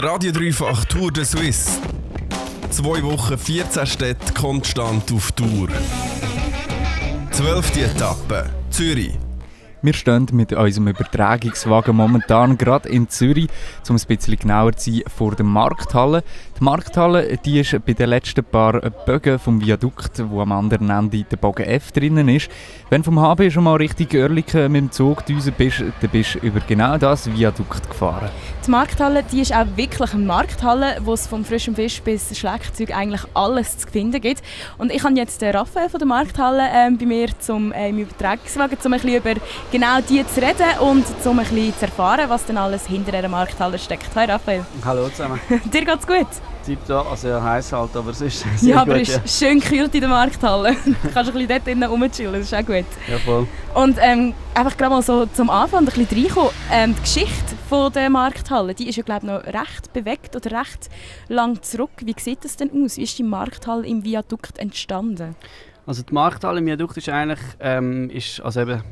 [0.00, 1.72] Der Radio Dreifach Tour de Suisse.
[2.70, 5.68] Zwei Wochen, 14 Städte konstant auf Tour.
[7.32, 9.18] Zwölfte Etappe, Zürich.
[9.88, 13.48] Wir stehen mit unserem Übertragungswagen momentan gerade in Zürich,
[13.88, 16.22] um ein bisschen genauer zu sein, vor der Markthalle.
[16.60, 21.22] Die Markthalle die ist bei den letzten paar Bögen vom Viadukt, wo am anderen Ende
[21.22, 22.50] der Bogen F drinnen ist.
[22.90, 26.34] Wenn du vom HB schon mal richtig Oerlikon mit dem Zug düsen bist, dann bist
[26.34, 28.28] du über genau das Viadukt gefahren.
[28.66, 32.94] Die Markthalle die ist auch wirklich eine Markthalle, wo es vom frischen Fisch bis Schlagzeug
[32.94, 34.42] eigentlich alles zu finden gibt.
[34.76, 38.00] Und ich habe jetzt den Raphael von der Markthalle ähm, bei mir zum, äh, im
[38.00, 39.40] Übertragungswagen, um ein bisschen über
[39.78, 43.28] genau die zu reden und um ein bisschen zu erfahren, was denn alles hinter dieser
[43.28, 44.12] Markthalle steckt.
[44.16, 44.64] Hi Raphael.
[44.84, 45.38] Hallo zusammen.
[45.72, 46.26] Dir geht's gut?
[46.66, 49.94] Tipptopp, also ja, heiß halt, aber es ist sehr Ja, aber es ist schön kühlt
[49.94, 50.72] in der Markthalle.
[50.84, 52.86] du kannst ein bisschen dort drinnen rumchillen, das ist auch gut.
[53.06, 53.46] Ja, voll.
[53.74, 56.50] Und ähm, einfach gerade mal so zum Anfang ein bisschen reinkommen.
[56.72, 60.58] Ähm, die Geschichte von der Markthalle, die ist ja glaube ich noch recht bewegt oder
[60.58, 60.90] recht
[61.28, 61.92] lang zurück.
[62.00, 62.96] Wie sieht das denn aus?
[62.96, 65.36] Wie ist die Markthalle im Viadukt entstanden?
[65.86, 68.82] Also die Markthalle im Viadukt ist eigentlich, ähm, ist, also eben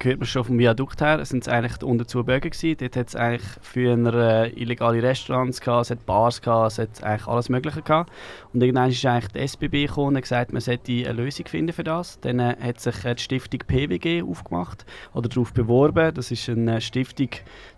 [0.00, 2.76] hört man schon vom Viadukt her, es sind eigentlich unter zwei Bögen gewesen.
[2.78, 7.02] Dort hat es eigentlich früher äh, illegale Restaurants gehabt, es hat Bars gehabt, es hat
[7.02, 8.12] eigentlich alles Mögliche gehabt.
[8.52, 11.84] Und irgendwann ist eigentlich die SBB gekommen und gesagt, man sollte eine Lösung finden für
[11.84, 12.20] das.
[12.20, 16.14] Dann äh, hat sich äh, die Stiftung PWG aufgemacht oder darauf beworben.
[16.14, 17.28] Das ist eine Stiftung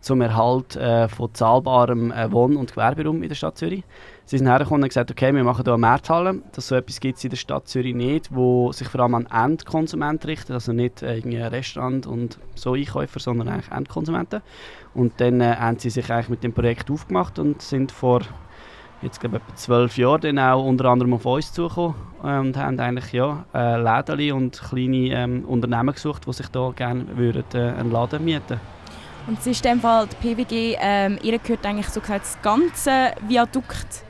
[0.01, 3.85] zum Erhalt von zahlbarem Wohn- und Gewerberaum in der Stadt Zürich.
[4.27, 6.41] Sie sind hergekommen und gesagt, okay, wir machen hier eine Markthalle.
[6.53, 9.27] Dass so etwas gibt es in der Stadt Zürich nicht, wo sich vor allem an
[9.27, 11.37] Endkonsumenten richtet, also nicht äh, irgendwie
[12.05, 14.43] Restaurant und so Einkäufer, sondern eigentlich Endkonsumenten.
[14.95, 18.23] Und dann äh, haben sie sich eigentlich mit dem Projekt aufgemacht und sind vor
[19.03, 23.13] jetzt glaube etwa zwölf Jahren auch unter anderem auf uns zugekommen äh, und haben eigentlich
[23.13, 27.91] ja äh, Läden und kleine ähm, Unternehmen gesucht, die sich da gerne würden, äh, einen
[27.91, 28.61] Laden mieten
[29.27, 32.41] Und es ist in dem Fall die PWG, ähm, ihr gehört eigentlich so gesagt das
[32.41, 34.05] ganze Viadukt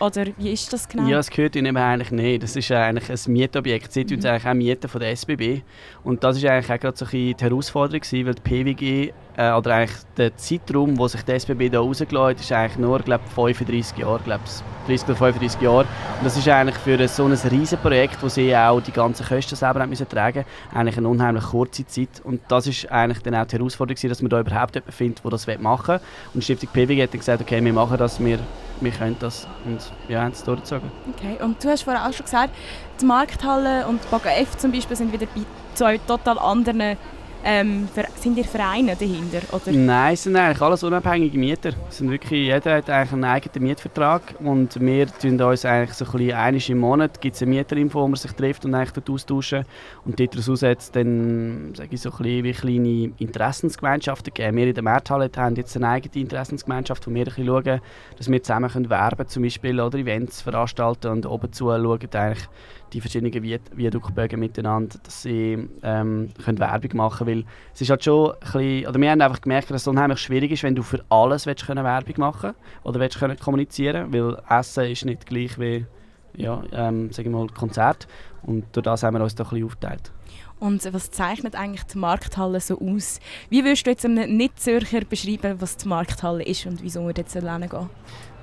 [0.00, 1.06] oder wie ist das genau?
[1.06, 2.42] Ja, es gehört ihnen eigentlich nicht.
[2.42, 3.92] Das ist eigentlich ein Mietobjekt.
[3.92, 4.16] Sie mhm.
[4.16, 5.62] uns eigentlich auch mieten von der SBB.
[6.04, 9.52] Und das ist eigentlich auch gerade so ein die Herausforderung gewesen, weil die PWG äh,
[9.52, 13.24] oder eigentlich der Zeitraum, wo sich die SBB da rausgelassen hat, ist eigentlich nur, glaube
[13.34, 14.44] 35 Jahre, glaube
[14.86, 15.78] 30 oder 35 Jahre.
[15.80, 19.80] Und das ist eigentlich für so ein Riesenprojekt, wo sie auch die ganzen Kosten selber
[19.80, 20.44] haben müssen tragen,
[20.74, 22.20] eigentlich eine unheimlich kurze Zeit.
[22.24, 25.24] Und das ist eigentlich dann auch die Herausforderung gewesen, dass man da überhaupt jemanden findet,
[25.24, 26.00] der das machen will.
[26.34, 28.38] Und die Stiftung PWG hat dann gesagt, okay, wir machen das, wir
[28.80, 30.90] wir können das und ja, haben es durchgezogen.
[31.16, 32.54] Okay, und du hast vorher auch schon gesagt,
[33.00, 35.42] die Markthalle und die Baga F zum Beispiel sind wieder bei
[35.74, 36.96] zwei total anderen
[37.44, 39.40] ähm, sind ihr Vereine dahinter?
[39.52, 39.72] Oder?
[39.72, 41.72] Nein, es sind eigentlich alles unabhängige Mieter.
[41.88, 46.04] Es sind wirklich, jeder hat eigentlich einen eigenen Mietvertrag und wir tun uns eigentlich so
[46.04, 49.10] ein bisschen im Monat gibt es eine Mieterinfo, wo man sich trifft und eigentlich dort
[49.10, 49.64] austauschen
[50.04, 54.56] und daraus aussetzt dann sage ich so ein bisschen wie kleine Interessensgemeinschaften geben.
[54.56, 57.80] Wir in der Märthalle haben jetzt eine eigene Interessensgemeinschaft, wo wir ein bisschen schauen,
[58.16, 62.48] dass wir zusammen können werben zum Beispiel oder Events veranstalten und oben zu schauen eigentlich
[62.92, 67.29] die verschiedenen Viaduktbögen miteinander, dass sie ähm, können Werbung machen können.
[67.74, 70.50] Es ist halt schon ein bisschen, oder wir haben einfach gemerkt, dass es unheimlich schwierig
[70.52, 72.52] ist, wenn du für alles willst können Werbung machen
[72.82, 75.86] oder willst können kommunizieren weil Essen ist nicht gleich wie
[76.34, 78.06] ja, ähm, sagen wir mal Konzert
[78.42, 80.12] und durch das haben wir uns da ein bisschen aufgeteilt.
[80.60, 83.18] Und was zeichnet eigentlich die Markthalle so aus?
[83.48, 87.32] Wie würdest du jetzt einem Nicht-Zürcher beschreiben, was die Markthalle ist und wieso wir dort
[87.34, 87.88] lernen gehen?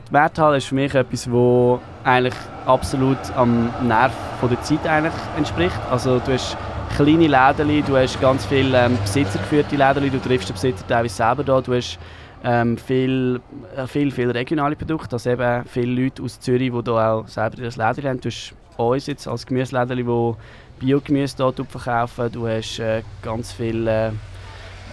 [0.10, 2.34] Die Werthalle ist für mich etwas, das eigentlich
[2.66, 5.80] absolut am Nerv von der Zeit eigentlich entspricht.
[5.92, 6.58] Also du hast
[6.96, 11.44] kleine Läden, du hast ganz viele ähm, besitzergeführte Läden, du triffst den Besitzer teilweise selber
[11.44, 12.00] da, du hast
[12.44, 13.42] ähm, viel,
[13.76, 17.58] äh, viel, viel regionale Produkte, also eben viele Leute aus Zürich, die hier auch selber
[17.58, 18.22] ihr Läden haben.
[18.22, 24.14] Du hast uns jetzt als Gemüseläden, die Biogemüse hier verkaufen, du hast äh, ganz viele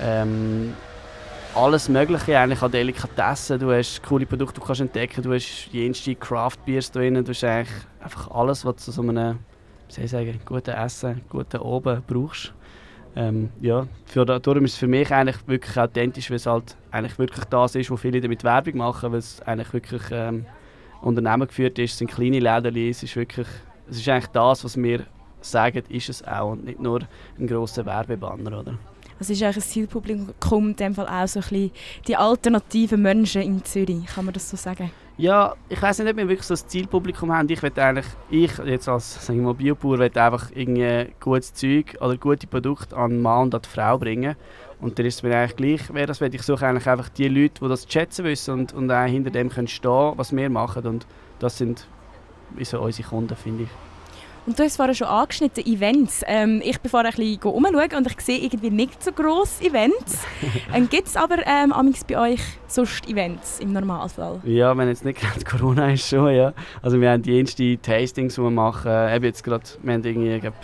[0.03, 0.75] ähm,
[1.55, 3.61] alles Mögliche eigentlich an Delikatessen.
[3.61, 7.15] Du hast coole Produkte, die du kannst entdecken Du hast jenste Craft Beers drin.
[7.15, 9.39] Du hast eigentlich einfach alles, was zu so einem
[9.95, 12.53] wie sagen, guten Essen, guten Oben brauchst.
[13.17, 17.19] Ähm, ja, für, darum ist es für mich eigentlich wirklich authentisch, weil es halt eigentlich
[17.19, 20.47] wirklich das ist, wo viele damit Werbung machen, weil es eigentlich wirklich ähm,
[21.01, 23.47] Unternehmen geführt ist, es sind kleine Läden, es ist wirklich,
[23.89, 25.05] es ist eigentlich das, was wir
[25.41, 27.01] sagen, ist es auch und nicht nur
[27.39, 28.79] ein grosser Werbebanner, oder?
[29.19, 31.71] Also ist eigentlich ein Zielpublikum in dem Fall auch so ein bisschen
[32.09, 34.91] die alternativen Menschen in Zürich, kann man das so sagen?
[35.17, 37.49] Ja, ich weiß nicht, ob wir wirklich so ein Zielpublikum haben.
[37.49, 41.97] Ich will eigentlich, ich jetzt als sagen wir mal, Biobauer, will einfach irgendwie gutes Zeug
[42.01, 44.35] oder gute Produkte an den Mann und an die Frau bringen.
[44.81, 46.35] Und dann ist es mir eigentlich gleich, wer das will.
[46.35, 49.51] Ich suche eigentlich einfach die Leute, die das schätzen wissen und, und auch hinter dem
[49.51, 50.85] können stehen, was wir machen.
[50.85, 51.07] Und
[51.39, 51.87] das sind
[52.63, 53.94] so unsere Kunden, finde ich.
[54.47, 56.23] Und du hast vorhin schon angeschnitten, Events.
[56.27, 60.19] Ähm, ich bin vorhin ein bisschen umschauen und ich sehe irgendwie nicht so grosse Events.
[60.75, 61.73] ähm, Gibt es aber ähm,
[62.07, 64.41] bei euch sonst Events im Normalfall?
[64.45, 66.53] Ja, wenn jetzt nicht gerade Corona ist, schon, ja.
[66.83, 68.91] Also wir haben die ersten Tastings, die wir machen.
[68.91, 70.55] Eben jetzt gerade, wir haben irgendwie, glaub,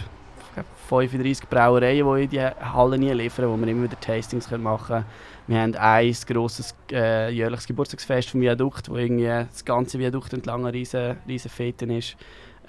[0.91, 5.05] 35 Brauereien, die in die Hallen liefern, wo wir immer wieder Tastings machen können.
[5.47, 10.67] Wir haben ein grosses äh, jährliches Geburtstagsfest vom Viadukt, wo irgendwie das ganze Viadukt entlang
[10.67, 12.17] eine riesen, riesen Fete ist.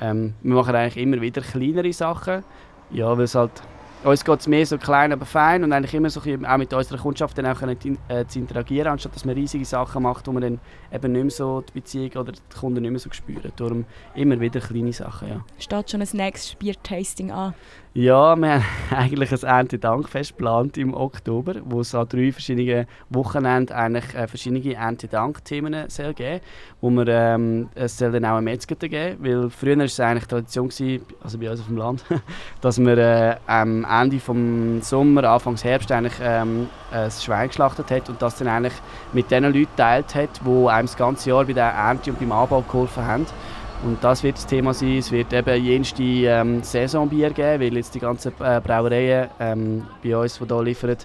[0.01, 2.44] Ähm, wir machen eigentlich immer wieder kleinere Sachen,
[2.89, 3.51] ja, weil es halt
[4.03, 6.98] uns geht es mehr so klein, aber fein und eigentlich immer so auch mit unserer
[6.98, 7.77] Kundschaft dann auch können,
[8.07, 10.59] äh, zu interagieren, anstatt dass man riesige Sachen macht, wo man dann
[10.92, 13.51] eben nicht mehr so die Beziehung oder die Kunden nicht mehr so spüren.
[13.56, 15.45] Darum immer wieder kleine Sachen, ja.
[15.59, 17.53] Steht schon ein nächstes Biertasting an?
[17.94, 23.75] Ja, wir haben eigentlich ein Erntedankfest geplant im Oktober, wo es an drei verschiedenen Wochenenden
[23.75, 26.42] eigentlich äh, verschiedene Erntedank-Themen soll geben
[26.80, 30.25] wo wir, ähm, es soll dann auch ein Metzger geben, weil früher war es eigentlich
[30.25, 32.04] Tradition, gewesen, also bei uns auf dem Land,
[32.62, 38.10] dass wir äh, am Ende des Sommer, Anfang Herbst eigentlich ähm, ein Schwein geschlachtet hat
[38.10, 38.74] und das dann eigentlich
[39.14, 42.32] mit den Leuten teilt hat, die einem das ganze Jahr bei der Ernte und beim
[42.32, 43.26] Anbau geholfen haben.
[43.84, 44.98] Und das wird das Thema sein.
[44.98, 50.16] Es wird eben jenste ähm, Saisonbier geben, weil jetzt die ganzen äh, Brauereien ähm, bei
[50.16, 50.98] uns, die hier liefern,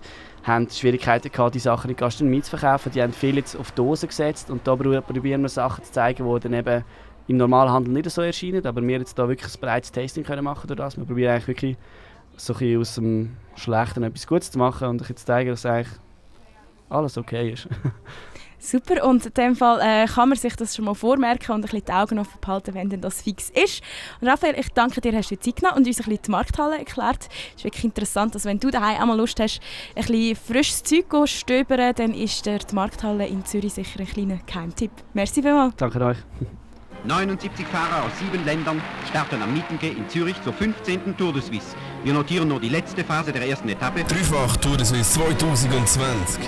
[0.45, 2.93] haben Schwierigkeiten gehabt, die Sachen in Gastronomie zu verkaufen.
[2.93, 6.41] Die haben viel jetzt auf Dosen gesetzt und da probieren wir Sachen zu zeigen, die
[6.41, 6.85] dann eben
[7.29, 8.65] im Normalhandel nicht so erscheinen.
[8.67, 10.99] Aber wir jetzt da wirklich ein breites Tasting können machen durch das.
[10.99, 11.77] Wir probieren eigentlich wirklich
[12.37, 15.95] so ein aus dem Schlechten etwas Gutes zu machen und euch zu zeigen, dass eigentlich
[16.89, 17.69] alles okay ist.
[18.59, 21.63] Super, und in dem Fall äh, kann man sich das schon mal vormerken und ein
[21.63, 23.83] bisschen die Augen offen behalten, wenn denn das fix ist.
[24.21, 26.79] Und Raphael, ich danke dir, hast du Zeit genommen und uns ein bisschen die Markthalle
[26.79, 27.29] erklärt.
[27.51, 29.61] Es ist wirklich interessant, dass wenn du daheim einmal Lust hast,
[29.95, 34.07] ein bisschen frisches Zeug zu stöbern, dann ist der die Markthalle in Zürich sicher ein
[34.07, 34.93] kleiner Geheimtipp.
[35.13, 35.77] Merci vielmals.
[35.77, 36.19] Danke euch.
[37.07, 41.17] 79 Fahrer aus sieben Ländern starten am Mittenge in Zürich zur 15.
[41.17, 41.77] Tour de Suisse.
[42.05, 44.05] Wir notieren nur die letzte Phase der ersten Etappe.
[44.05, 46.41] Dreifach Tour de Suisse 2020.